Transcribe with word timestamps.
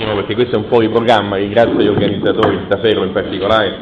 perché 0.00 0.34
questo 0.34 0.56
è 0.56 0.58
un 0.58 0.64
fuori 0.64 0.88
programma, 0.88 1.36
ringrazio 1.36 1.78
gli 1.78 1.86
organizzatori, 1.86 2.60
Stafero 2.64 3.04
in 3.04 3.12
particolare, 3.12 3.74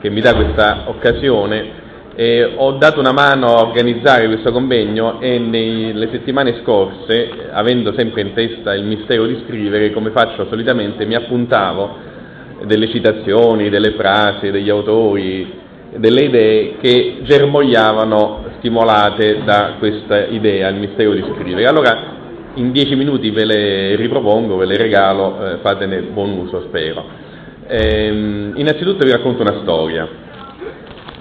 che 0.00 0.10
mi 0.10 0.20
dà 0.20 0.34
questa 0.34 0.84
occasione. 0.86 1.84
Eh, 2.14 2.52
ho 2.56 2.72
dato 2.72 3.00
una 3.00 3.12
mano 3.12 3.56
a 3.56 3.62
organizzare 3.62 4.26
questo 4.26 4.50
convegno 4.50 5.20
e 5.20 5.38
nelle 5.38 6.08
settimane 6.10 6.60
scorse, 6.62 7.48
avendo 7.50 7.92
sempre 7.94 8.22
in 8.22 8.32
testa 8.32 8.74
il 8.74 8.84
mistero 8.84 9.26
di 9.26 9.42
scrivere, 9.44 9.90
come 9.90 10.10
faccio 10.10 10.46
solitamente, 10.48 11.04
mi 11.04 11.14
appuntavo 11.14 12.14
delle 12.64 12.88
citazioni, 12.88 13.68
delle 13.68 13.90
frasi, 13.92 14.50
degli 14.50 14.70
autori, 14.70 15.52
delle 15.96 16.22
idee 16.22 16.76
che 16.80 17.18
germogliavano 17.22 18.44
stimolate 18.58 19.42
da 19.44 19.74
questa 19.78 20.26
idea, 20.26 20.68
il 20.68 20.76
mistero 20.76 21.12
di 21.12 21.24
scrivere. 21.34 21.66
Allora 21.66 22.15
in 22.56 22.72
dieci 22.72 22.94
minuti 22.94 23.30
ve 23.30 23.44
le 23.44 23.96
ripropongo, 23.96 24.56
ve 24.56 24.66
le 24.66 24.76
regalo, 24.76 25.44
eh, 25.44 25.56
fatene 25.58 26.00
buon 26.02 26.30
uso 26.38 26.62
spero. 26.62 27.04
Ehm, 27.66 28.52
innanzitutto 28.56 29.04
vi 29.04 29.10
racconto 29.10 29.42
una 29.42 29.60
storia, 29.62 30.08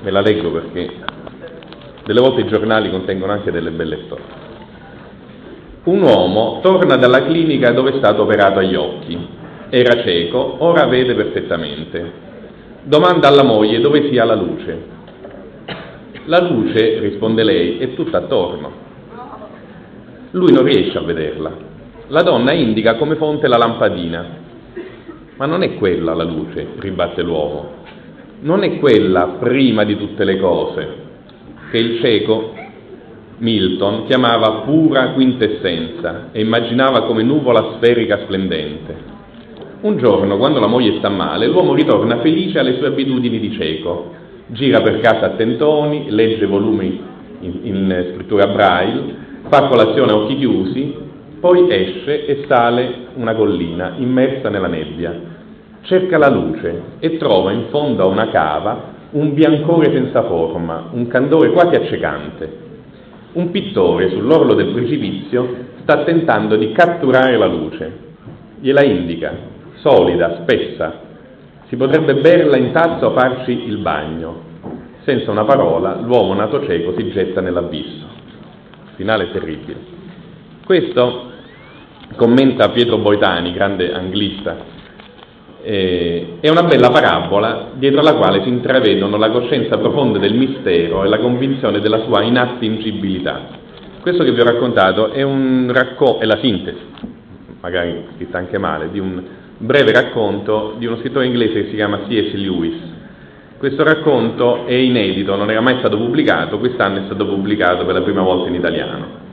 ve 0.01 0.11
la 0.11 0.21
leggo 0.21 0.51
perché 0.51 0.89
delle 2.05 2.21
volte 2.21 2.41
i 2.41 2.47
giornali 2.47 2.89
contengono 2.89 3.31
anche 3.31 3.51
delle 3.51 3.71
belle 3.71 3.99
storie. 4.05 4.43
Un 5.85 6.01
uomo 6.01 6.59
torna 6.61 6.95
dalla 6.95 7.23
clinica 7.25 7.71
dove 7.71 7.93
è 7.93 7.97
stato 7.97 8.23
operato 8.23 8.59
agli 8.59 8.75
occhi, 8.75 9.27
era 9.69 10.01
cieco, 10.03 10.55
ora 10.59 10.85
vede 10.85 11.15
perfettamente. 11.15 12.23
Domanda 12.83 13.27
alla 13.27 13.43
moglie 13.43 13.81
dove 13.81 14.07
sia 14.09 14.23
la 14.23 14.35
luce. 14.35 14.93
La 16.25 16.39
luce, 16.39 16.99
risponde 16.99 17.43
lei, 17.43 17.77
è 17.79 17.93
tutta 17.93 18.19
attorno. 18.19 18.84
Lui 20.35 20.51
non 20.51 20.63
riesce 20.63 20.97
a 20.97 21.01
vederla. 21.01 21.49
La 22.07 22.21
donna 22.21 22.51
indica 22.51 22.95
come 22.95 23.15
fonte 23.15 23.47
la 23.47 23.55
lampadina. 23.55 24.25
Ma 25.37 25.45
non 25.45 25.63
è 25.63 25.75
quella 25.75 26.13
la 26.13 26.25
luce, 26.25 26.67
ribatte 26.77 27.21
l'uomo. 27.21 27.69
Non 28.41 28.63
è 28.63 28.77
quella 28.77 29.37
prima 29.39 29.85
di 29.85 29.95
tutte 29.95 30.25
le 30.25 30.37
cose, 30.37 30.87
che 31.71 31.77
il 31.77 31.99
cieco 32.01 32.53
Milton 33.37 34.07
chiamava 34.07 34.63
pura 34.65 35.11
quintessenza 35.11 36.27
e 36.33 36.41
immaginava 36.41 37.03
come 37.03 37.23
nuvola 37.23 37.75
sferica 37.77 38.19
splendente. 38.23 38.93
Un 39.81 39.97
giorno, 39.97 40.35
quando 40.35 40.59
la 40.59 40.67
moglie 40.67 40.97
sta 40.97 41.07
male, 41.07 41.47
l'uomo 41.47 41.73
ritorna 41.73 42.19
felice 42.19 42.59
alle 42.59 42.75
sue 42.75 42.87
abitudini 42.87 43.39
di 43.39 43.53
cieco. 43.53 44.11
Gira 44.47 44.81
per 44.81 44.99
casa 44.99 45.27
a 45.27 45.35
tentoni, 45.35 46.07
legge 46.09 46.45
volumi 46.45 47.01
in, 47.39 47.59
in 47.63 48.11
scrittura 48.11 48.47
braille, 48.47 49.23
fa 49.47 49.67
colazione 49.67 50.11
a 50.11 50.15
occhi 50.15 50.37
chiusi, 50.37 50.95
poi 51.39 51.69
esce 51.69 52.25
e 52.25 52.45
sale 52.47 53.07
una 53.15 53.35
collina 53.35 53.93
immersa 53.97 54.49
nella 54.49 54.67
nebbia. 54.67 55.33
Cerca 55.81 56.17
la 56.17 56.29
luce 56.29 56.81
e 56.99 57.17
trova 57.17 57.51
in 57.51 57.65
fondo 57.69 58.03
a 58.03 58.07
una 58.07 58.29
cava 58.29 58.93
un 59.11 59.33
biancore 59.33 59.93
senza 59.93 60.23
forma, 60.23 60.89
un 60.91 61.07
candore 61.07 61.51
quasi 61.51 61.75
accecante. 61.75 62.63
Un 63.33 63.51
pittore 63.51 64.09
sull'orlo 64.09 64.55
del 64.55 64.73
precipizio 64.73 65.47
sta 65.81 66.03
tentando 66.03 66.55
di 66.55 66.71
catturare 66.71 67.37
la 67.37 67.45
luce. 67.45 67.91
Gliela 68.59 68.83
indica, 68.83 69.31
solida, 69.75 70.41
spessa. 70.41 71.01
Si 71.67 71.75
potrebbe 71.75 72.15
berla 72.15 72.57
in 72.57 72.71
tazza 72.71 73.05
o 73.05 73.11
farci 73.11 73.51
il 73.51 73.77
bagno. 73.77 74.53
Senza 75.03 75.31
una 75.31 75.43
parola, 75.45 75.99
l'uomo 76.01 76.33
nato 76.33 76.65
cieco 76.65 76.93
si 76.97 77.11
getta 77.11 77.41
nell'abisso 77.41 78.04
finale 78.95 79.31
terribile. 79.31 79.77
Questo 80.65 81.31
commenta 82.15 82.69
Pietro 82.69 82.97
Boitani, 82.97 83.53
grande 83.53 83.93
anglista, 83.93 84.73
eh, 85.61 86.37
è 86.39 86.49
una 86.49 86.63
bella 86.63 86.89
parabola 86.89 87.71
dietro 87.73 88.01
la 88.01 88.13
quale 88.13 88.43
si 88.43 88.49
intravedono 88.49 89.17
la 89.17 89.31
coscienza 89.31 89.77
profonda 89.77 90.19
del 90.19 90.35
mistero 90.35 91.03
e 91.03 91.07
la 91.07 91.17
convinzione 91.17 91.79
della 91.79 92.03
sua 92.03 92.21
inattingibilità. 92.21 93.63
Questo 93.99 94.23
che 94.23 94.31
vi 94.31 94.39
ho 94.39 94.43
raccontato 94.43 95.11
è, 95.11 95.25
racco- 95.71 96.19
è 96.19 96.25
la 96.25 96.37
sintesi, 96.39 96.77
magari 97.61 98.05
scritta 98.13 98.37
anche 98.37 98.59
male, 98.59 98.91
di 98.91 98.99
un 98.99 99.23
breve 99.57 99.91
racconto 99.91 100.75
di 100.77 100.85
uno 100.85 100.97
scrittore 100.97 101.25
inglese 101.25 101.63
che 101.63 101.69
si 101.69 101.75
chiama 101.75 102.01
C.S. 102.07 102.33
Lewis, 102.33 102.75
questo 103.57 103.83
racconto 103.83 104.65
è 104.65 104.73
inedito, 104.73 105.35
non 105.35 105.49
era 105.49 105.61
mai 105.61 105.77
stato 105.79 105.97
pubblicato, 105.97 106.59
quest'anno 106.59 106.99
è 106.99 107.01
stato 107.05 107.25
pubblicato 107.25 107.85
per 107.85 107.93
la 107.95 108.01
prima 108.01 108.21
volta 108.21 108.49
in 108.49 108.55
italiano. 108.55 109.23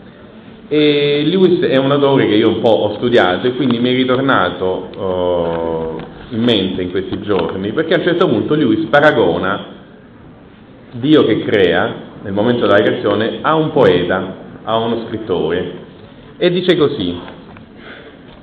E 0.68 1.22
Lewis 1.26 1.60
è 1.60 1.76
un 1.76 1.90
autore 1.90 2.26
che 2.26 2.34
io 2.34 2.48
un 2.48 2.60
po' 2.60 2.70
ho 2.70 2.94
studiato 2.94 3.46
e 3.46 3.54
quindi 3.54 3.78
mi 3.78 3.90
è 3.90 3.94
ritornato 3.94 4.88
uh, 4.96 6.34
in 6.34 6.42
mente 6.42 6.82
in 6.82 6.90
questi 6.90 7.20
giorni, 7.20 7.72
perché 7.72 7.94
a 7.94 7.98
un 7.98 8.04
certo 8.04 8.28
punto 8.28 8.54
Lewis 8.54 8.86
paragona 8.86 9.66
Dio 10.92 11.24
che 11.24 11.40
crea, 11.40 11.94
nel 12.22 12.32
momento 12.32 12.66
della 12.66 12.80
creazione, 12.80 13.38
a 13.42 13.54
un 13.54 13.70
poeta, 13.72 14.36
a 14.62 14.76
uno 14.76 15.04
scrittore, 15.06 15.80
e 16.36 16.50
dice 16.50 16.76
così, 16.76 17.18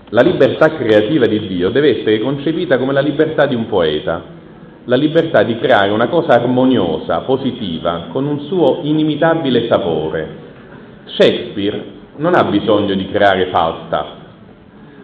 la 0.10 0.22
libertà 0.22 0.76
creativa 0.76 1.26
di 1.26 1.48
Dio 1.48 1.70
deve 1.70 2.00
essere 2.00 2.20
concepita 2.20 2.78
come 2.78 2.92
la 2.92 3.02
libertà 3.02 3.46
di 3.46 3.56
un 3.56 3.68
poeta 3.68 4.38
la 4.90 4.96
libertà 4.96 5.44
di 5.44 5.56
creare 5.60 5.92
una 5.92 6.08
cosa 6.08 6.32
armoniosa, 6.32 7.20
positiva, 7.20 8.08
con 8.12 8.26
un 8.26 8.40
suo 8.48 8.80
inimitabile 8.82 9.68
sapore. 9.68 10.28
Shakespeare 11.06 11.84
non 12.16 12.34
ha 12.34 12.44
bisogno 12.46 12.96
di 12.96 13.08
creare 13.12 13.50
Falstaff, 13.52 14.08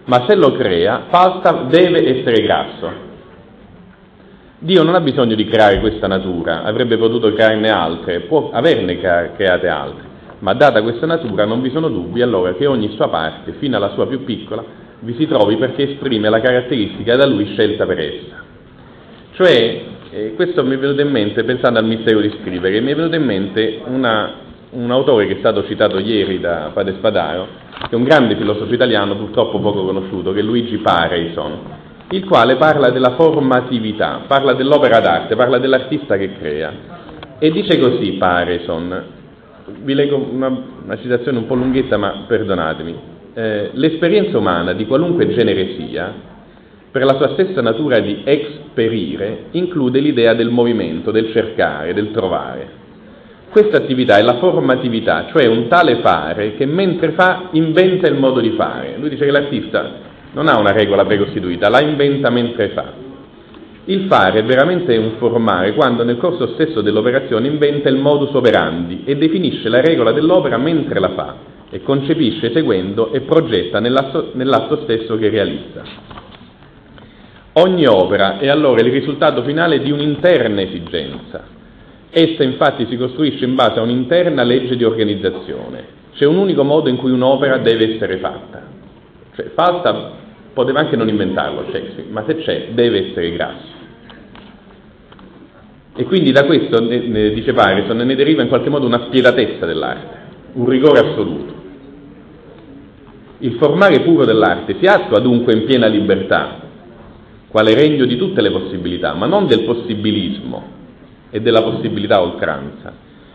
ma 0.06 0.25
se 0.28 0.35
lo 0.35 0.53
crea, 0.53 1.03
Falstaff 1.09 1.66
deve 1.68 2.18
essere 2.18 2.41
grasso. 2.41 3.03
Dio 4.57 4.81
non 4.81 4.96
ha 4.96 5.01
bisogno 5.01 5.35
di 5.35 5.46
creare 5.46 5.79
questa 5.79 6.07
natura, 6.07 6.63
avrebbe 6.63 6.97
potuto 6.97 7.31
crearne 7.31 7.69
altre, 7.69 8.22
può 8.22 8.50
averne 8.52 8.97
create 9.00 9.67
altre, 9.67 10.07
ma 10.40 10.53
data 10.53 10.81
questa 10.81 11.06
natura 11.06 11.46
non 11.46 11.62
vi 11.62 11.69
sono 11.69 11.90
dubbi 11.90 12.23
allora 12.23 12.56
che 12.56 12.66
ogni 12.66 12.90
sua 12.96 13.09
parte, 13.09 13.53
fino 13.59 13.78
alla 13.78 13.91
sua 13.94 14.07
più 14.07 14.23
piccola, 14.23 14.63
vi 15.02 15.13
si 15.13 15.28
trovi 15.28 15.57
perché 15.57 15.91
esprime 15.91 16.28
la 16.29 16.41
caratteristica 16.41 17.16
da 17.16 17.28
lui 17.28 17.46
scelta 17.53 17.85
per 17.85 18.00
essa. 18.00 18.44
Cioè, 19.35 19.84
eh, 20.12 20.34
questo 20.34 20.63
mi 20.63 20.75
è 20.75 20.78
venuto 20.78 21.01
in 21.01 21.09
mente 21.09 21.44
pensando 21.44 21.78
al 21.78 21.85
mistero 21.85 22.22
di 22.22 22.34
scrivere, 22.40 22.79
mi 22.79 22.94
è 22.94 22.96
venuto 22.96 23.18
in 23.18 23.25
mente 23.25 23.81
una, 23.85 24.31
un 24.69 24.90
autore 24.91 25.28
che 25.28 25.35
è 25.35 25.40
stato 25.40 25.66
citato 25.66 26.00
ieri 26.00 26.40
da 26.40 26.72
Padre 26.73 26.94
Spadaro, 26.94 27.47
che 27.81 27.90
è 27.90 27.96
un 27.96 28.06
grande 28.06 28.38
filosofo 28.38 28.73
italiano 28.73 29.18
purtroppo 29.18 29.59
poco 29.59 29.84
conosciuto, 29.84 30.31
che 30.31 30.40
è 30.40 30.41
Luigi 30.41 30.78
Pareison, 30.78 31.51
il 32.12 32.23
quale 32.23 32.56
parla 32.56 32.91
della 32.91 33.16
formatività, 33.16 34.22
parla 34.25 34.53
dell'opera 34.53 35.01
d'arte, 35.01 35.35
parla 35.35 35.57
dell'artista 35.57 36.16
che 36.16 36.31
crea. 36.38 36.72
E 37.38 37.52
dice 37.52 37.78
così 37.78 38.13
Pareison, 38.13 39.03
vi 39.81 39.94
leggo 39.96 40.16
una, 40.16 40.47
una 40.81 40.97
citazione 41.02 41.40
un 41.40 41.46
po' 41.46 41.56
lunghetta 41.56 41.97
ma 41.97 42.23
perdonatemi, 42.25 43.00
eh, 43.34 43.69
l'esperienza 43.73 44.38
umana 44.38 44.72
di 44.72 44.85
qualunque 44.85 45.28
genere 45.35 45.75
sia 45.75 46.13
per 46.90 47.03
la 47.03 47.16
sua 47.16 47.34
stessa 47.34 47.62
natura 47.62 48.00
di 48.00 48.22
esperire, 48.75 49.45
include 49.51 49.99
l'idea 49.99 50.33
del 50.33 50.49
movimento, 50.49 51.11
del 51.11 51.31
cercare, 51.31 51.93
del 51.93 52.11
trovare. 52.11 52.83
Questa 53.49 53.77
attività 53.77 54.17
è 54.17 54.21
la 54.21 54.37
formatività, 54.37 55.27
cioè 55.31 55.47
un 55.47 55.67
tale 55.69 56.01
fare 56.01 56.55
che 56.55 56.65
mentre 56.65 57.11
fa 57.11 57.47
inventa 57.51 58.05
il 58.07 58.15
modo 58.15 58.41
di 58.41 58.51
fare. 58.57 58.95
Lui 58.99 59.07
dice 59.07 59.23
che 59.23 59.31
l'artista 59.31 59.93
non 60.33 60.49
ha 60.49 60.59
una 60.59 60.73
regola 60.73 61.05
precostituita, 61.05 61.69
la 61.69 61.81
inventa 61.81 62.29
mentre 62.29 62.69
fa. 62.69 63.03
Il 63.85 64.07
fare 64.07 64.39
è 64.39 64.43
veramente 64.43 64.97
un 64.97 65.11
formare 65.19 65.73
quando 65.73 66.03
nel 66.03 66.17
corso 66.17 66.47
stesso 66.55 66.81
dell'operazione 66.81 67.47
inventa 67.47 67.87
il 67.87 67.97
modus 67.97 68.33
operandi 68.33 69.03
e 69.05 69.15
definisce 69.15 69.69
la 69.69 69.79
regola 69.79 70.11
dell'opera 70.11 70.57
mentre 70.57 70.99
la 70.99 71.09
fa 71.09 71.35
e 71.69 71.81
concepisce 71.81 72.51
seguendo 72.51 73.13
e 73.13 73.21
progetta 73.21 73.79
nell'atto, 73.79 74.31
nell'atto 74.33 74.81
stesso 74.83 75.17
che 75.17 75.29
realizza. 75.29 76.24
Ogni 77.57 77.85
opera 77.85 78.37
è 78.37 78.49
allora 78.49 78.81
il 78.81 78.91
risultato 78.91 79.41
finale 79.43 79.79
di 79.79 79.90
un'interna 79.90 80.59
esigenza. 80.59 81.47
Essa 82.09 82.43
infatti 82.43 82.85
si 82.90 82.97
costruisce 82.97 83.46
in 83.46 83.55
base 83.55 83.79
a 83.79 83.81
un'interna 83.81 84.43
legge 84.43 84.75
di 84.75 84.84
organizzazione. 84.84 85.84
C'è 86.16 86.25
un 86.25 86.35
unico 86.35 86.63
modo 86.63 86.90
in 86.90 86.97
cui 86.97 87.11
un'opera 87.11 87.59
deve 87.59 87.96
essere 87.96 88.17
fatta. 88.17 88.61
Cioè, 89.35 89.52
falta, 89.53 90.11
poteva 90.53 90.81
anche 90.81 90.97
non 90.97 91.07
inventarlo 91.07 91.63
Shakespeare, 91.72 92.09
ma 92.09 92.25
se 92.28 92.37
c'è, 92.40 92.67
deve 92.72 93.09
essere 93.09 93.31
grasso. 93.31 93.73
E 95.96 96.03
quindi 96.03 96.34
da 96.34 96.43
questo, 96.43 96.78
dice 96.81 97.53
Parison, 97.53 97.96
ne 97.96 98.16
deriva 98.16 98.41
in 98.41 98.49
qualche 98.49 98.69
modo 98.69 98.85
una 98.85 99.05
spietatezza 99.05 99.66
dell'arte, 99.66 100.17
un 100.53 100.67
rigore 100.67 100.99
assoluto. 100.99 101.53
Il 103.37 103.53
formare 103.53 104.02
puro 104.02 104.25
dell'arte 104.25 104.75
si 104.78 104.87
attua 104.87 105.19
dunque 105.19 105.53
in 105.53 105.63
piena 105.63 105.87
libertà, 105.87 106.63
quale 107.55 107.73
regno 107.73 108.03
di 108.03 108.17
tutte 108.17 108.41
le 108.41 108.52
possibilità, 108.52 109.13
ma 109.13 109.28
non 109.28 109.47
del 109.47 109.61
possibilismo 109.61 110.61
e 111.29 111.40
della 111.40 111.63
possibilità 111.63 112.22
oltranza, 112.22 112.91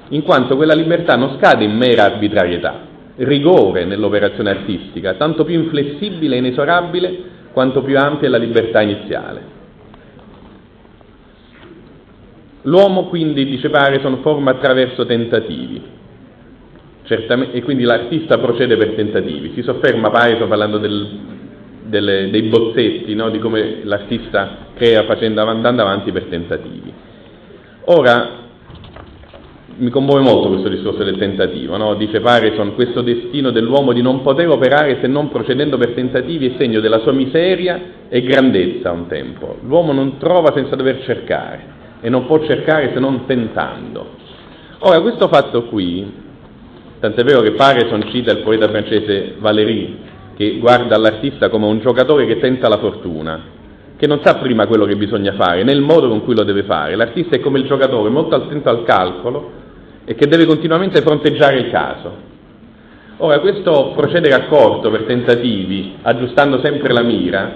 in 0.08 0.20
quanto 0.24 0.56
quella 0.56 0.74
libertà 0.74 1.16
non 1.16 1.38
scade 1.38 1.64
in 1.64 1.74
mera 1.74 2.04
arbitrarietà, 2.04 2.80
rigore 3.16 3.86
nell'operazione 3.86 4.50
artistica, 4.50 5.14
tanto 5.14 5.44
più 5.44 5.54
inflessibile 5.54 6.34
e 6.34 6.38
inesorabile 6.40 7.18
quanto 7.50 7.80
più 7.80 7.96
ampia 7.96 8.28
è 8.28 8.30
la 8.30 8.36
libertà 8.36 8.82
iniziale. 8.82 9.42
L'uomo 12.64 13.06
quindi, 13.06 13.46
dice 13.46 13.70
Pareson, 13.70 14.18
forma 14.20 14.50
attraverso 14.50 15.06
tentativi, 15.06 15.82
Certamente, 17.04 17.56
e 17.56 17.62
quindi 17.62 17.84
l'artista 17.84 18.36
procede 18.38 18.76
per 18.76 18.90
tentativi. 18.90 19.52
Si 19.54 19.62
sofferma 19.62 20.10
Pareson 20.10 20.46
parlando 20.46 20.76
del, 20.76 21.08
delle, 21.90 22.30
dei 22.30 22.42
bozzetti, 22.42 23.14
no? 23.14 23.28
di 23.28 23.38
come 23.38 23.80
l'artista 23.82 24.68
crea 24.74 25.04
facendo, 25.04 25.42
andando 25.42 25.82
avanti 25.82 26.10
per 26.12 26.24
tentativi. 26.24 26.92
Ora, 27.86 28.38
mi 29.76 29.90
commuove 29.90 30.20
molto 30.20 30.48
questo 30.48 30.68
discorso 30.68 31.02
del 31.04 31.16
tentativo, 31.16 31.76
no? 31.76 31.94
dice 31.94 32.20
Pareson, 32.20 32.74
questo 32.74 33.02
destino 33.02 33.50
dell'uomo 33.50 33.92
di 33.92 34.02
non 34.02 34.22
poter 34.22 34.48
operare 34.48 34.98
se 35.00 35.06
non 35.06 35.30
procedendo 35.30 35.76
per 35.76 35.90
tentativi 35.90 36.50
è 36.50 36.54
segno 36.56 36.80
della 36.80 37.00
sua 37.00 37.12
miseria 37.12 37.80
e 38.08 38.22
grandezza 38.22 38.90
a 38.90 38.92
un 38.92 39.06
tempo. 39.06 39.58
L'uomo 39.62 39.92
non 39.92 40.18
trova 40.18 40.52
senza 40.54 40.76
dover 40.76 41.02
cercare 41.02 41.78
e 42.00 42.08
non 42.08 42.26
può 42.26 42.44
cercare 42.44 42.90
se 42.92 43.00
non 43.00 43.26
tentando. 43.26 44.18
Ora, 44.80 45.00
questo 45.00 45.28
fatto 45.28 45.64
qui, 45.64 46.10
tant'è 47.00 47.22
vero 47.24 47.40
che 47.40 47.52
Pareson 47.52 48.08
cita 48.10 48.32
il 48.32 48.38
poeta 48.38 48.68
francese 48.68 49.34
Valéry, 49.38 49.96
che 50.40 50.56
guarda 50.56 50.96
l'artista 50.96 51.50
come 51.50 51.66
un 51.66 51.80
giocatore 51.80 52.24
che 52.24 52.38
tenta 52.38 52.66
la 52.66 52.78
fortuna, 52.78 53.38
che 53.98 54.06
non 54.06 54.20
sa 54.24 54.36
prima 54.36 54.66
quello 54.66 54.86
che 54.86 54.96
bisogna 54.96 55.34
fare, 55.34 55.62
né 55.64 55.72
il 55.72 55.82
modo 55.82 56.08
con 56.08 56.24
cui 56.24 56.34
lo 56.34 56.44
deve 56.44 56.62
fare. 56.62 56.96
L'artista 56.96 57.36
è 57.36 57.40
come 57.40 57.58
il 57.58 57.66
giocatore, 57.66 58.08
molto 58.08 58.36
attento 58.36 58.70
al 58.70 58.82
calcolo 58.84 59.50
e 60.02 60.14
che 60.14 60.26
deve 60.28 60.46
continuamente 60.46 61.02
fronteggiare 61.02 61.58
il 61.58 61.70
caso. 61.70 62.12
Ora, 63.18 63.38
questo 63.40 63.92
procedere 63.94 64.32
accorto 64.32 64.90
per 64.90 65.02
tentativi, 65.02 65.96
aggiustando 66.00 66.58
sempre 66.62 66.94
la 66.94 67.02
mira, 67.02 67.52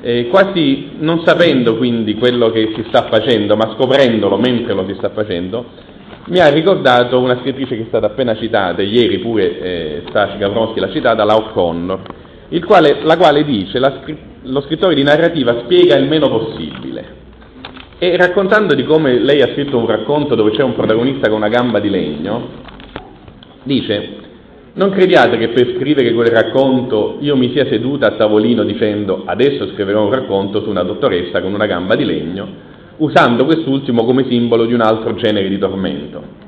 eh, 0.00 0.26
quasi 0.26 0.88
non 0.98 1.22
sapendo 1.24 1.76
quindi 1.76 2.14
quello 2.14 2.50
che 2.50 2.72
si 2.74 2.84
sta 2.88 3.06
facendo, 3.08 3.54
ma 3.54 3.76
scoprendolo 3.76 4.38
mentre 4.38 4.74
lo 4.74 4.84
si 4.88 4.94
sta 4.94 5.10
facendo, 5.10 5.66
mi 6.26 6.40
ha 6.40 6.48
ricordato 6.48 7.20
una 7.20 7.38
scrittrice 7.38 7.76
che 7.76 7.82
è 7.82 7.86
stata 7.86 8.06
appena 8.06 8.34
citata, 8.34 8.82
ieri 8.82 9.18
pure 9.18 9.60
eh, 9.60 10.02
Staci 10.08 10.36
Gavronski 10.36 10.80
l'ha 10.80 10.90
citata, 10.90 11.22
la 11.22 11.36
O'Connor, 11.36 12.22
quale, 12.64 12.98
la 13.02 13.16
quale 13.16 13.44
dice 13.44 13.78
la, 13.78 14.00
lo 14.42 14.60
scrittore 14.62 14.94
di 14.94 15.02
narrativa 15.02 15.60
spiega 15.64 15.96
il 15.96 16.08
meno 16.08 16.28
possibile. 16.28 17.22
E 17.98 18.16
raccontando 18.16 18.74
di 18.74 18.84
come 18.84 19.18
lei 19.18 19.40
ha 19.40 19.52
scritto 19.52 19.78
un 19.78 19.86
racconto 19.86 20.34
dove 20.34 20.50
c'è 20.50 20.62
un 20.62 20.74
protagonista 20.74 21.28
con 21.28 21.38
una 21.38 21.48
gamba 21.48 21.80
di 21.80 21.88
legno, 21.88 22.48
dice 23.62 24.22
non 24.74 24.90
crediate 24.90 25.38
che 25.38 25.48
per 25.50 25.76
scrivere 25.76 26.12
quel 26.12 26.28
racconto 26.28 27.18
io 27.20 27.36
mi 27.36 27.52
sia 27.52 27.64
seduta 27.66 28.08
a 28.08 28.16
tavolino 28.16 28.64
dicendo 28.64 29.22
adesso 29.24 29.68
scriverò 29.72 30.02
un 30.02 30.10
racconto 30.10 30.62
su 30.62 30.68
una 30.68 30.82
dottoressa 30.82 31.40
con 31.40 31.54
una 31.54 31.66
gamba 31.66 31.94
di 31.94 32.04
legno, 32.04 32.48
usando 32.96 33.44
quest'ultimo 33.44 34.04
come 34.04 34.26
simbolo 34.28 34.66
di 34.66 34.74
un 34.74 34.80
altro 34.80 35.14
genere 35.14 35.48
di 35.48 35.58
tormento. 35.58 36.43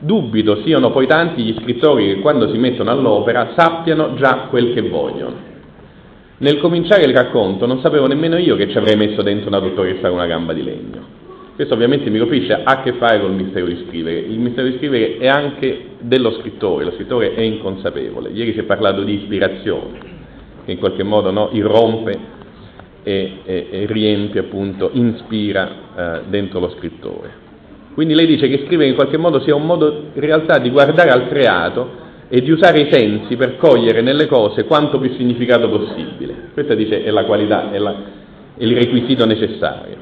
Dubito 0.00 0.62
siano 0.62 0.90
poi 0.92 1.06
tanti 1.06 1.42
gli 1.42 1.56
scrittori 1.60 2.06
che 2.14 2.20
quando 2.20 2.50
si 2.52 2.56
mettono 2.56 2.90
all'opera 2.90 3.52
sappiano 3.56 4.14
già 4.14 4.46
quel 4.48 4.72
che 4.72 4.82
vogliono. 4.82 5.46
Nel 6.38 6.60
cominciare 6.60 7.02
il 7.02 7.12
racconto 7.12 7.66
non 7.66 7.80
sapevo 7.80 8.06
nemmeno 8.06 8.36
io 8.36 8.54
che 8.54 8.68
ci 8.70 8.78
avrei 8.78 8.94
messo 8.94 9.22
dentro 9.22 9.48
una 9.48 9.58
dottoressa 9.58 10.02
con 10.08 10.18
una 10.18 10.26
gamba 10.26 10.52
di 10.52 10.62
legno. 10.62 11.16
Questo 11.56 11.74
ovviamente 11.74 12.08
mi 12.10 12.18
colpisce, 12.20 12.52
ha 12.52 12.62
a 12.62 12.82
che 12.82 12.92
fare 12.92 13.20
col 13.20 13.32
mistero 13.32 13.66
di 13.66 13.84
scrivere. 13.88 14.18
Il 14.20 14.38
mistero 14.38 14.68
di 14.68 14.76
scrivere 14.76 15.18
è 15.18 15.26
anche 15.26 15.86
dello 15.98 16.30
scrittore, 16.38 16.84
lo 16.84 16.92
scrittore 16.92 17.34
è 17.34 17.40
inconsapevole. 17.40 18.28
Ieri 18.28 18.52
si 18.52 18.60
è 18.60 18.62
parlato 18.62 19.02
di 19.02 19.14
ispirazione, 19.14 19.98
che 20.64 20.70
in 20.70 20.78
qualche 20.78 21.02
modo 21.02 21.32
no, 21.32 21.48
irrompe 21.50 22.16
e, 23.02 23.32
e, 23.44 23.66
e, 23.68 23.86
riempie, 23.86 24.42
appunto, 24.42 24.90
inspira 24.92 25.70
eh, 25.96 26.20
dentro 26.28 26.60
lo 26.60 26.70
scrittore. 26.76 27.47
Quindi 27.98 28.14
lei 28.14 28.26
dice 28.26 28.46
che 28.46 28.62
scrivere 28.64 28.90
in 28.90 28.94
qualche 28.94 29.16
modo 29.16 29.40
sia 29.40 29.56
un 29.56 29.66
modo 29.66 30.02
in 30.14 30.20
realtà 30.20 30.60
di 30.60 30.70
guardare 30.70 31.10
al 31.10 31.26
creato 31.26 31.90
e 32.28 32.42
di 32.42 32.52
usare 32.52 32.82
i 32.82 32.92
sensi 32.92 33.34
per 33.34 33.56
cogliere 33.56 34.02
nelle 34.02 34.28
cose 34.28 34.66
quanto 34.66 35.00
più 35.00 35.14
significato 35.16 35.68
possibile. 35.68 36.50
Questa 36.52 36.76
dice 36.76 37.02
è 37.02 37.10
la 37.10 37.24
qualità, 37.24 37.72
è, 37.72 37.78
la, 37.78 37.92
è 38.56 38.62
il 38.62 38.76
requisito 38.76 39.26
necessario. 39.26 39.96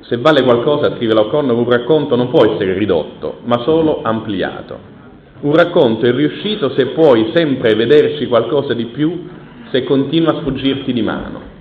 Se 0.00 0.18
vale 0.18 0.42
qualcosa, 0.42 0.96
scrive 0.96 1.14
O'Connor, 1.14 1.56
un 1.56 1.70
racconto 1.70 2.14
non 2.14 2.28
può 2.28 2.44
essere 2.44 2.74
ridotto, 2.74 3.38
ma 3.44 3.60
solo 3.60 4.02
ampliato. 4.02 4.78
Un 5.40 5.54
racconto 5.54 6.04
è 6.04 6.12
riuscito 6.12 6.74
se 6.74 6.88
puoi 6.88 7.30
sempre 7.32 7.74
vederci 7.74 8.26
qualcosa 8.26 8.74
di 8.74 8.84
più, 8.84 9.28
se 9.70 9.82
continua 9.84 10.32
a 10.32 10.40
sfuggirti 10.40 10.92
di 10.92 11.00
mano. 11.00 11.53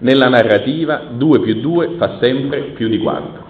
Nella 0.00 0.28
narrativa 0.28 1.02
2 1.10 1.40
più 1.40 1.54
2 1.60 1.90
fa 1.96 2.18
sempre 2.20 2.72
più 2.74 2.88
di 2.88 2.98
4. 2.98 3.46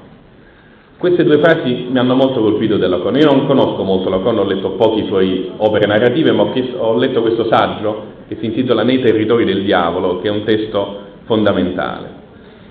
Queste 0.96 1.22
due 1.22 1.38
frasi 1.38 1.88
mi 1.90 1.98
hanno 1.98 2.14
molto 2.14 2.40
colpito 2.40 2.78
dell'Oconnor. 2.78 3.20
Io 3.20 3.30
non 3.30 3.46
conosco 3.46 3.82
molto 3.82 4.08
l'Oconnor, 4.08 4.46
ho 4.46 4.48
letto 4.48 4.70
poche 4.70 5.04
sue 5.06 5.50
opere 5.58 5.86
narrative, 5.86 6.32
ma 6.32 6.50
ho 6.78 6.96
letto 6.96 7.20
questo 7.20 7.46
saggio 7.50 8.16
che 8.26 8.36
si 8.40 8.46
intitola 8.46 8.82
Nei 8.82 9.00
territori 9.00 9.44
del 9.44 9.62
diavolo, 9.62 10.20
che 10.20 10.28
è 10.28 10.30
un 10.30 10.44
testo 10.44 11.00
fondamentale. 11.24 12.16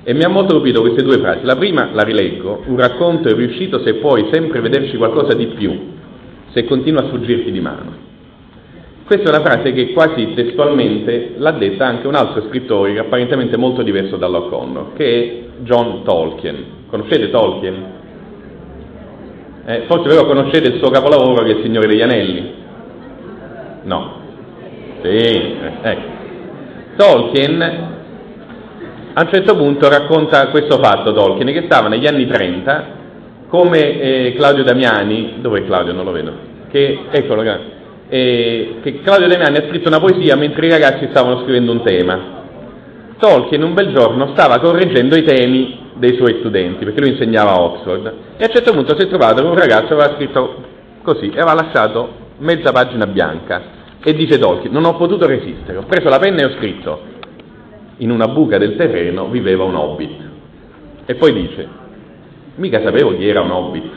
E 0.04 0.14
mi 0.14 0.24
ha 0.24 0.30
molto 0.30 0.56
colpito 0.56 0.82
queste 0.82 1.04
due 1.04 1.20
frasi. 1.20 1.46
La 1.46 1.56
prima 1.56 1.90
la 1.94 2.02
rileggo, 2.02 2.64
un 2.66 2.78
racconto 2.78 3.30
è 3.30 3.36
riuscito 3.36 3.84
se 3.84 3.96
puoi 3.96 4.28
sempre 4.32 4.60
vederci 4.60 4.98
qualcosa 4.98 5.36
di 5.36 5.46
più, 5.48 5.72
se 6.52 6.66
continua 6.66 7.04
a 7.04 7.08
sfuggirti 7.08 7.52
di 7.52 7.60
mano. 7.60 8.06
Questa 9.08 9.26
è 9.26 9.30
una 9.30 9.42
frase 9.42 9.72
che 9.72 9.94
quasi 9.94 10.34
testualmente 10.34 11.36
l'ha 11.38 11.52
detta 11.52 11.86
anche 11.86 12.08
un 12.08 12.16
altro 12.16 12.44
scrittore 12.50 13.00
apparentemente 13.00 13.56
molto 13.56 13.82
diverso 13.82 14.18
dall'O'Connor, 14.18 14.96
che 14.98 15.06
è 15.06 15.62
John 15.64 16.04
Tolkien. 16.04 16.66
Conoscete 16.90 17.30
Tolkien? 17.30 17.86
Eh, 19.66 19.84
forse 19.88 20.10
però 20.10 20.26
conoscete 20.26 20.68
il 20.68 20.80
suo 20.80 20.90
capolavoro 20.90 21.46
che 21.46 21.52
è 21.52 21.56
Il 21.56 21.64
Signore 21.64 21.88
degli 21.88 22.02
Anelli? 22.02 22.54
No. 23.84 24.20
Sì, 25.02 25.08
eh, 25.08 25.72
ecco. 25.84 26.08
Tolkien 26.98 27.62
a 29.14 29.22
un 29.22 29.30
certo 29.32 29.56
punto 29.56 29.88
racconta 29.88 30.50
questo 30.50 30.80
fatto 30.80 31.14
Tolkien, 31.14 31.54
che 31.54 31.64
stava 31.64 31.88
negli 31.88 32.08
anni 32.08 32.28
30 32.28 32.88
come 33.48 34.02
eh, 34.02 34.34
Claudio 34.36 34.66
Damiani, 34.66 35.36
dove 35.40 35.60
è 35.60 35.66
Claudio? 35.66 35.94
Non 35.94 36.04
lo 36.04 36.12
vedo, 36.12 36.34
che, 36.70 37.06
eccolo, 37.10 37.42
eh, 38.10 38.76
che 38.82 39.02
Claudio 39.02 39.28
Damiani 39.28 39.58
ha 39.58 39.68
scritto 39.68 39.88
una 39.88 40.00
poesia 40.00 40.36
mentre 40.36 40.68
i 40.68 40.70
ragazzi 40.70 41.08
stavano 41.10 41.42
scrivendo 41.42 41.72
un 41.72 41.84
tema. 41.84 42.36
Tolkien 43.20 43.64
un 43.64 43.74
bel 43.74 43.94
giorno 43.94 44.30
stava 44.34 44.60
correggendo 44.60 45.16
i 45.16 45.24
temi 45.24 45.86
dei 45.96 46.16
suoi 46.16 46.38
studenti, 46.40 46.86
perché 46.86 47.02
lui 47.02 47.12
insegnava 47.12 47.52
a 47.52 47.62
Oxford, 47.62 48.06
e 48.38 48.44
a 48.44 48.48
un 48.48 48.54
certo 48.54 48.72
punto 48.72 48.96
si 48.96 49.06
è 49.06 49.08
trovato 49.08 49.42
con 49.42 49.52
un 49.52 49.58
ragazzo 49.58 49.88
che 49.88 49.94
aveva 49.94 50.16
scritto 50.16 50.64
così, 51.02 51.30
e 51.30 51.40
aveva 51.40 51.54
lasciato 51.54 52.26
mezza 52.38 52.72
pagina 52.72 53.08
bianca, 53.08 53.62
e 54.04 54.14
dice 54.14 54.38
Tolkien, 54.38 54.72
non 54.72 54.86
ho 54.86 54.96
potuto 54.96 55.26
resistere, 55.26 55.78
ho 55.78 55.86
preso 55.88 56.10
la 56.10 56.20
penna 56.20 56.42
e 56.42 56.46
ho 56.46 56.52
scritto, 56.58 57.02
in 57.98 58.12
una 58.12 58.28
buca 58.28 58.60
del 58.60 58.76
terreno 58.76 59.28
viveva 59.28 59.64
un 59.64 59.76
hobbit. 59.76 60.22
E 61.06 61.16
poi 61.16 61.34
dice, 61.34 61.68
mica 62.56 62.82
sapevo 62.84 63.18
chi 63.18 63.28
era 63.28 63.42
un 63.42 63.50
hobbit, 63.50 63.92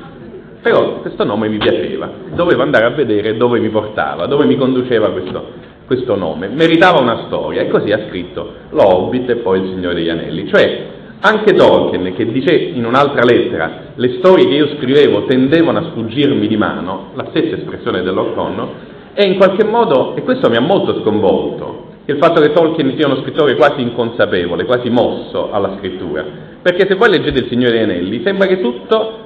però 0.60 1.00
questo 1.00 1.24
nome 1.24 1.48
mi 1.48 1.58
piaceva, 1.58 2.10
dovevo 2.34 2.62
andare 2.62 2.84
a 2.84 2.90
vedere 2.90 3.36
dove 3.36 3.58
mi 3.58 3.68
portava, 3.68 4.26
dove 4.26 4.44
mi 4.44 4.56
conduceva 4.56 5.10
questo, 5.10 5.44
questo 5.86 6.16
nome, 6.16 6.48
meritava 6.48 7.00
una 7.00 7.24
storia 7.26 7.62
e 7.62 7.68
così 7.68 7.92
ha 7.92 8.06
scritto 8.08 8.52
Lo 8.70 8.86
Hobbit 8.86 9.30
e 9.30 9.36
poi 9.36 9.60
Il 9.60 9.68
Signore 9.74 9.94
degli 9.94 10.08
Anelli. 10.08 10.48
Cioè, 10.48 10.86
anche 11.20 11.52
Tolkien, 11.52 12.14
che 12.14 12.30
dice 12.30 12.54
in 12.54 12.84
un'altra 12.86 13.24
lettera, 13.24 13.92
le 13.94 14.14
storie 14.18 14.46
che 14.46 14.54
io 14.54 14.68
scrivevo 14.76 15.24
tendevano 15.24 15.78
a 15.78 15.90
sfuggirmi 15.90 16.46
di 16.46 16.56
mano, 16.56 17.10
la 17.14 17.26
stessa 17.30 17.56
espressione 17.56 18.02
dell'O'Connor, 18.02 18.68
e 19.12 19.24
in 19.24 19.36
qualche 19.36 19.64
modo, 19.64 20.14
e 20.16 20.22
questo 20.22 20.48
mi 20.48 20.56
ha 20.56 20.60
molto 20.60 21.00
sconvolto, 21.02 21.88
il 22.06 22.16
fatto 22.16 22.40
che 22.40 22.52
Tolkien 22.52 22.94
sia 22.96 23.06
uno 23.06 23.20
scrittore 23.22 23.54
quasi 23.54 23.82
inconsapevole, 23.82 24.64
quasi 24.64 24.88
mosso 24.88 25.52
alla 25.52 25.76
scrittura, 25.78 26.24
perché 26.62 26.86
se 26.86 26.94
voi 26.94 27.10
leggete 27.10 27.40
Il 27.40 27.48
Signore 27.48 27.72
dei 27.72 27.82
Anelli 27.82 28.22
sembra 28.24 28.46
che 28.46 28.60
tutto 28.60 29.19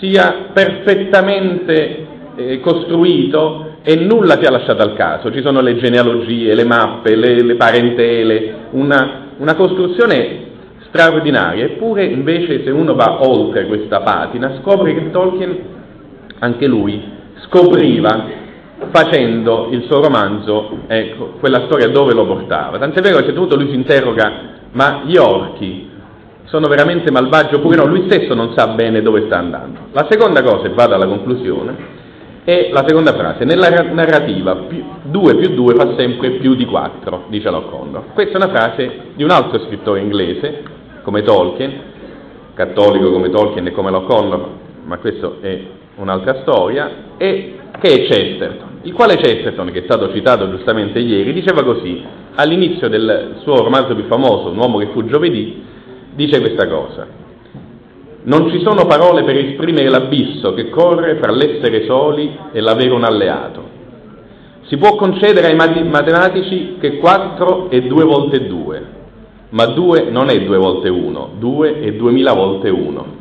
sia 0.00 0.48
perfettamente 0.52 2.06
eh, 2.34 2.60
costruito 2.60 3.76
e 3.82 3.96
nulla 3.96 4.38
sia 4.40 4.50
lasciato 4.50 4.82
al 4.82 4.94
caso, 4.94 5.32
ci 5.32 5.42
sono 5.42 5.60
le 5.60 5.76
genealogie, 5.76 6.54
le 6.54 6.64
mappe, 6.64 7.14
le, 7.14 7.42
le 7.42 7.54
parentele, 7.54 8.54
una, 8.70 9.28
una 9.38 9.54
costruzione 9.54 10.48
straordinaria, 10.88 11.64
eppure 11.64 12.04
invece 12.04 12.64
se 12.64 12.70
uno 12.70 12.94
va 12.94 13.26
oltre 13.26 13.66
questa 13.66 14.00
patina 14.00 14.58
scopre 14.60 14.94
che 14.94 15.10
Tolkien, 15.10 15.58
anche 16.40 16.66
lui, 16.66 17.02
scopriva 17.44 18.38
facendo 18.90 19.68
il 19.70 19.84
suo 19.84 20.00
romanzo, 20.00 20.80
ecco, 20.86 21.34
quella 21.38 21.64
storia 21.66 21.88
dove 21.88 22.14
lo 22.14 22.26
portava. 22.26 22.78
Tant'è 22.78 23.00
vero 23.00 23.16
che 23.16 23.20
a 23.20 23.20
un 23.20 23.26
certo 23.26 23.40
punto 23.40 23.56
lui 23.56 23.68
si 23.68 23.74
interroga, 23.74 24.32
ma 24.72 25.02
gli 25.04 25.16
orchi 25.16 25.89
sono 26.50 26.66
veramente 26.66 27.12
malvagi 27.12 27.54
oppure 27.54 27.76
no? 27.76 27.86
Lui 27.86 28.02
stesso 28.06 28.34
non 28.34 28.52
sa 28.56 28.66
bene 28.68 29.02
dove 29.02 29.22
sta 29.26 29.38
andando. 29.38 29.78
La 29.92 30.06
seconda 30.10 30.42
cosa, 30.42 30.66
e 30.66 30.70
vado 30.70 30.94
alla 30.94 31.06
conclusione, 31.06 31.98
E 32.42 32.70
la 32.72 32.84
seconda 32.86 33.12
frase, 33.12 33.44
nella 33.44 33.68
narrativa 33.68 34.66
2 35.02 35.34
più 35.36 35.50
2 35.50 35.74
fa 35.74 35.94
sempre 35.96 36.30
più 36.30 36.54
di 36.54 36.64
4, 36.64 37.24
dice 37.28 37.50
L'Occonnor. 37.50 38.12
Questa 38.14 38.32
è 38.32 38.36
una 38.42 38.48
frase 38.48 38.90
di 39.14 39.22
un 39.22 39.30
altro 39.30 39.60
scrittore 39.66 40.00
inglese, 40.00 40.62
come 41.02 41.22
Tolkien, 41.22 41.72
cattolico 42.54 43.12
come 43.12 43.28
Tolkien 43.28 43.66
e 43.66 43.72
come 43.72 43.90
L'Occonnor, 43.90 44.48
ma 44.84 44.96
questa 44.96 45.32
è 45.40 45.60
un'altra 45.96 46.40
storia, 46.40 46.90
e 47.18 47.56
che 47.78 47.88
è 47.88 48.06
Chesterton, 48.06 48.78
il 48.82 48.94
quale 48.94 49.16
Chesterton, 49.16 49.70
che 49.70 49.80
è 49.80 49.84
stato 49.84 50.10
citato 50.12 50.50
giustamente 50.50 50.98
ieri, 50.98 51.34
diceva 51.34 51.62
così, 51.62 52.02
all'inizio 52.34 52.88
del 52.88 53.34
suo 53.42 53.62
romanzo 53.62 53.94
più 53.94 54.06
famoso, 54.06 54.48
Un 54.48 54.56
uomo 54.56 54.78
che 54.78 54.88
fu 54.92 55.04
giovedì, 55.04 55.62
dice 56.14 56.40
questa 56.40 56.66
cosa. 56.66 57.06
Non 58.22 58.50
ci 58.50 58.60
sono 58.60 58.86
parole 58.86 59.22
per 59.24 59.36
esprimere 59.36 59.88
l'abisso 59.88 60.52
che 60.52 60.68
corre 60.68 61.16
fra 61.16 61.32
l'essere 61.32 61.86
soli 61.86 62.36
e 62.52 62.60
l'avere 62.60 62.92
un 62.92 63.04
alleato. 63.04 63.68
Si 64.66 64.76
può 64.76 64.94
concedere 64.94 65.48
ai 65.48 65.56
matematici 65.56 66.76
che 66.78 66.98
4 66.98 67.70
è 67.70 67.80
2 67.80 68.04
volte 68.04 68.46
2, 68.46 68.82
ma 69.50 69.66
2 69.66 70.10
non 70.10 70.28
è 70.28 70.40
2 70.42 70.56
volte 70.58 70.88
1, 70.88 71.30
2 71.38 71.80
è 71.80 71.92
2000 71.92 72.32
volte 72.34 72.68
1. 72.68 73.18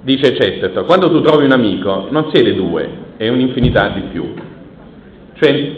Dice 0.00 0.32
Chesterton, 0.32 0.84
quando 0.84 1.10
tu 1.10 1.20
trovi 1.20 1.44
un 1.44 1.52
amico 1.52 2.06
non 2.10 2.30
siete 2.32 2.54
due, 2.54 2.88
è 3.16 3.28
un'infinità 3.28 3.90
di 3.90 4.00
più. 4.10 4.34
Cioè, 5.34 5.72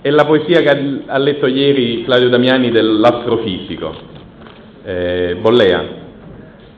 è 0.00 0.10
la 0.10 0.24
poesia 0.24 0.60
che 0.60 1.02
ha 1.04 1.18
letto 1.18 1.46
ieri 1.46 2.04
Claudio 2.04 2.30
Damiani 2.30 2.70
dell'astrofisico, 2.70 3.94
eh, 4.84 5.36
Bollea, 5.40 6.02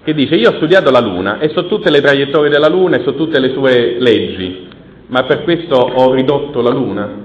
che 0.03 0.15
dice 0.15 0.37
io 0.37 0.51
ho 0.51 0.55
studiato 0.55 0.91
la 0.91 1.01
Luna 1.01 1.39
e 1.41 1.49
so 1.51 1.67
tutte 1.67 1.91
le 1.91 2.01
traiettorie 2.01 2.49
della 2.51 2.69
Luna 2.69 2.97
e 2.97 3.03
so 3.03 3.15
tutte 3.15 3.41
le 3.41 3.51
sue 3.53 3.97
leggi, 3.99 4.69
ma 5.09 5.25
per 5.25 5.43
questo 5.43 5.77
ho 5.77 6.13
ridotto 6.13 6.63
la 6.63 6.71
Luna? 6.71 7.25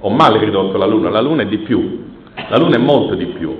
Ho 0.00 0.10
male 0.10 0.38
ridotto 0.38 0.78
la 0.78 0.86
Luna, 0.86 1.10
la 1.10 1.20
Luna 1.20 1.42
è 1.42 1.46
di 1.46 1.58
più, 1.58 2.04
la 2.48 2.56
Luna 2.56 2.76
è 2.76 2.80
molto 2.80 3.14
di 3.14 3.26
più. 3.26 3.54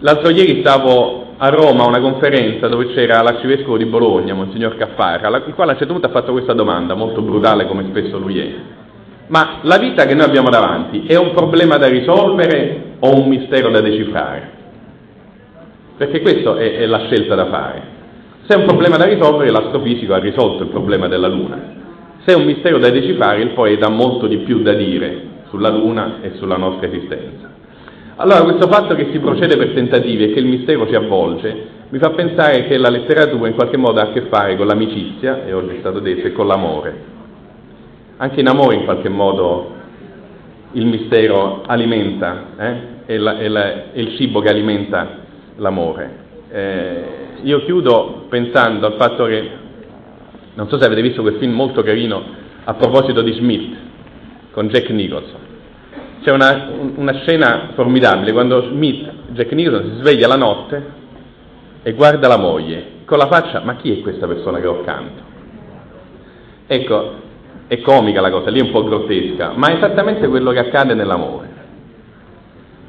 L'altro 0.00 0.30
ieri 0.30 0.60
stavo 0.60 1.34
a 1.38 1.48
Roma 1.48 1.84
a 1.84 1.86
una 1.88 2.00
conferenza 2.00 2.68
dove 2.68 2.92
c'era 2.92 3.22
l'arcivescovo 3.22 3.76
di 3.76 3.86
Bologna, 3.86 4.34
Monsignor 4.34 4.76
Caffara, 4.76 5.28
il 5.44 5.54
quale 5.54 5.70
a 5.70 5.74
un 5.74 5.78
certo 5.78 5.92
punto 5.94 6.06
ha 6.06 6.10
fatto 6.10 6.32
questa 6.32 6.52
domanda, 6.52 6.94
molto 6.94 7.22
brutale 7.22 7.66
come 7.66 7.86
spesso 7.88 8.18
lui 8.18 8.38
è. 8.38 8.54
Ma 9.28 9.60
la 9.62 9.78
vita 9.78 10.04
che 10.04 10.14
noi 10.14 10.26
abbiamo 10.26 10.50
davanti 10.50 11.04
è 11.06 11.16
un 11.16 11.32
problema 11.32 11.78
da 11.78 11.88
risolvere 11.88 12.96
o 12.98 13.18
un 13.18 13.28
mistero 13.28 13.70
da 13.70 13.80
decifrare? 13.80 14.51
Perché 16.02 16.20
questa 16.20 16.56
è, 16.56 16.78
è, 16.78 16.86
la 16.86 17.04
scelta 17.06 17.36
da 17.36 17.46
fare. 17.46 17.82
Se 18.42 18.54
è 18.54 18.56
un 18.56 18.64
problema 18.64 18.96
da 18.96 19.04
risolvere, 19.04 19.52
l'astrofisico 19.52 20.14
ha 20.14 20.18
risolto 20.18 20.64
il 20.64 20.68
problema 20.70 21.06
della 21.06 21.28
Luna. 21.28 21.80
Se 22.24 22.32
è 22.32 22.34
un 22.34 22.44
mistero 22.44 22.78
da 22.78 22.90
decifrare, 22.90 23.40
il 23.40 23.50
poeta 23.50 23.86
ha 23.86 23.88
molto 23.88 24.26
di 24.26 24.38
più 24.38 24.62
da 24.62 24.72
dire 24.72 25.30
sulla 25.48 25.68
Luna 25.68 26.16
e 26.20 26.32
sulla 26.38 26.56
nostra 26.56 26.88
esistenza. 26.88 27.50
Allora, 28.16 28.42
questo 28.42 28.68
fatto 28.68 28.96
che 28.96 29.10
si 29.12 29.20
procede 29.20 29.56
per 29.56 29.74
tentativi 29.74 30.24
e 30.24 30.32
che 30.32 30.40
il 30.40 30.46
mistero 30.46 30.88
ci 30.88 30.96
avvolge, 30.96 31.66
mi 31.88 31.98
fa 31.98 32.10
pensare 32.10 32.66
che 32.66 32.78
la 32.78 32.90
letteratura 32.90 33.46
in 33.46 33.54
qualche 33.54 33.76
modo 33.76 34.00
ha 34.00 34.08
a 34.08 34.12
che 34.12 34.22
fare 34.22 34.56
con 34.56 34.66
l'amicizia, 34.66 35.44
e 35.46 35.52
oggi 35.52 35.76
è 35.76 35.78
stato 35.78 36.00
detto, 36.00 36.26
e 36.26 36.32
con 36.32 36.48
l'amore. 36.48 36.94
Anche 38.16 38.40
in 38.40 38.48
amore 38.48 38.74
in 38.74 38.84
qualche 38.84 39.08
modo 39.08 39.70
il 40.72 40.84
mistero 40.84 41.62
alimenta, 41.64 42.46
eh? 42.58 42.76
è, 43.06 43.16
la, 43.16 43.38
è, 43.38 43.46
la, 43.46 43.92
è 43.92 44.00
il 44.00 44.16
cibo 44.16 44.40
che 44.40 44.48
alimenta 44.48 45.20
l'amore. 45.62 46.10
Eh, 46.50 47.04
io 47.42 47.64
chiudo 47.64 48.26
pensando 48.28 48.86
al 48.86 48.94
fatto 48.98 49.24
che, 49.24 49.50
non 50.54 50.68
so 50.68 50.78
se 50.78 50.84
avete 50.84 51.00
visto 51.00 51.22
quel 51.22 51.36
film 51.36 51.54
molto 51.54 51.82
carino 51.82 52.22
a 52.64 52.74
proposito 52.74 53.22
di 53.22 53.32
Smith, 53.32 53.76
con 54.50 54.68
Jack 54.68 54.90
Nicholson. 54.90 55.40
C'è 56.22 56.30
una, 56.30 56.68
una 56.96 57.14
scena 57.20 57.70
formidabile 57.74 58.32
quando 58.32 58.68
Smith, 58.68 59.10
Jack 59.28 59.52
Nicholson, 59.52 59.92
si 59.92 59.96
sveglia 60.00 60.28
la 60.28 60.36
notte 60.36 61.00
e 61.82 61.92
guarda 61.94 62.28
la 62.28 62.36
moglie 62.36 62.90
con 63.04 63.18
la 63.18 63.26
faccia, 63.28 63.60
ma 63.60 63.76
chi 63.76 63.98
è 63.98 64.02
questa 64.02 64.26
persona 64.26 64.60
che 64.60 64.66
ho 64.66 64.80
accanto? 64.80 65.30
Ecco, 66.66 67.12
è 67.66 67.80
comica 67.80 68.20
la 68.20 68.30
cosa, 68.30 68.50
lì 68.50 68.60
è 68.60 68.62
un 68.62 68.70
po' 68.70 68.84
grottesca, 68.84 69.52
ma 69.54 69.68
è 69.68 69.76
esattamente 69.76 70.28
quello 70.28 70.50
che 70.50 70.58
accade 70.58 70.94
nell'amore. 70.94 71.50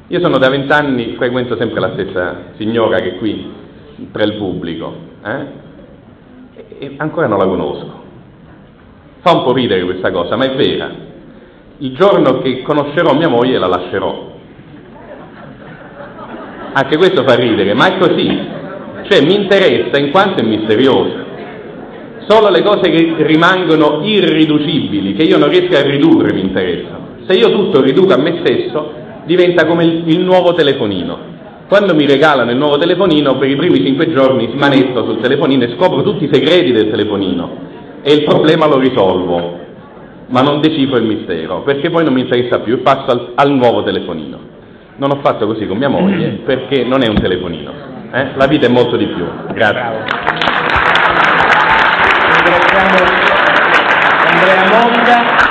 Io 0.08 0.20
sono 0.20 0.36
da 0.36 0.50
vent'anni, 0.50 1.14
frequento 1.16 1.56
sempre 1.56 1.80
la 1.80 1.92
stessa 1.94 2.36
signora 2.58 2.98
che 2.98 3.14
è 3.14 3.16
qui 3.16 3.50
tra 4.12 4.22
il 4.22 4.34
pubblico, 4.34 4.94
eh? 5.24 5.46
e 6.78 6.94
ancora 6.98 7.26
non 7.26 7.38
la 7.38 7.46
conosco. 7.46 8.02
Fa 9.20 9.32
un 9.32 9.44
po' 9.44 9.54
ridere 9.54 9.82
questa 9.84 10.10
cosa, 10.10 10.36
ma 10.36 10.44
è 10.44 10.54
vera. 10.54 10.90
Il 11.78 11.94
giorno 11.94 12.40
che 12.40 12.60
conoscerò 12.60 13.14
mia 13.14 13.28
moglie 13.28 13.56
la 13.58 13.66
lascerò. 13.66 14.32
Anche 16.74 16.96
questo 16.98 17.24
fa 17.24 17.34
ridere, 17.36 17.72
ma 17.72 17.86
è 17.86 17.98
così. 17.98 18.48
Cioè 19.08 19.24
mi 19.24 19.34
interessa 19.34 19.98
in 19.98 20.10
quanto 20.10 20.42
è 20.42 20.44
misteriosa. 20.44 21.24
Solo 22.28 22.50
le 22.50 22.62
cose 22.62 22.90
che 22.90 23.14
rimangono 23.24 24.00
irriducibili, 24.04 25.14
che 25.14 25.22
io 25.22 25.38
non 25.38 25.48
riesco 25.48 25.76
a 25.76 25.82
ridurre, 25.82 26.34
mi 26.34 26.42
interessano. 26.42 27.06
Se 27.26 27.32
io 27.32 27.50
tutto 27.50 27.80
riduco 27.80 28.12
a 28.12 28.18
me 28.18 28.42
stesso, 28.44 29.02
diventa 29.24 29.66
come 29.66 29.84
il, 29.84 30.02
il 30.06 30.20
nuovo 30.20 30.54
telefonino. 30.54 31.32
Quando 31.68 31.94
mi 31.94 32.06
regalano 32.06 32.50
il 32.50 32.56
nuovo 32.56 32.76
telefonino, 32.76 33.38
per 33.38 33.48
i 33.48 33.56
primi 33.56 33.84
cinque 33.84 34.12
giorni 34.12 34.50
smanetto 34.52 35.04
sul 35.04 35.20
telefonino 35.20 35.64
e 35.64 35.74
scopro 35.76 36.02
tutti 36.02 36.24
i 36.24 36.30
segreti 36.30 36.72
del 36.72 36.90
telefonino 36.90 37.72
e 38.02 38.12
il 38.12 38.24
problema 38.24 38.66
lo 38.66 38.78
risolvo, 38.78 39.58
ma 40.26 40.42
non 40.42 40.60
decifro 40.60 40.98
il 40.98 41.04
mistero, 41.04 41.62
perché 41.62 41.88
poi 41.88 42.04
non 42.04 42.12
mi 42.12 42.20
interessa 42.20 42.60
più 42.60 42.74
e 42.74 42.78
passo 42.78 43.10
al, 43.10 43.32
al, 43.34 43.50
nuovo 43.52 43.82
telefonino. 43.82 44.38
Non 44.96 45.10
ho 45.10 45.20
fatto 45.22 45.46
così 45.46 45.66
con 45.66 45.78
mia 45.78 45.88
moglie 45.88 46.40
perché 46.44 46.84
non 46.84 47.02
è 47.02 47.08
un 47.08 47.18
telefonino, 47.18 47.72
eh? 48.12 48.28
la 48.34 48.46
vita 48.46 48.66
è 48.66 48.70
molto 48.70 48.96
di 48.96 49.06
più. 49.06 49.24
Grazie. 49.54 50.04
Ringraziamo 52.36 52.98
Andrea 54.26 54.68
Monda. 54.68 55.44